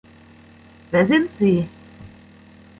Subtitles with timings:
[0.89, 1.69] Wer sind sie?